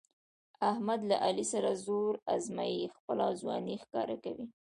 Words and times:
احمد 0.71 0.99
له 1.09 1.15
علي 1.25 1.45
سره 1.53 1.69
زور 1.85 2.13
ازمیي، 2.35 2.83
خپله 2.95 3.25
ځواني 3.41 3.75
ښکاره 3.83 4.17
کوي. 4.23 4.45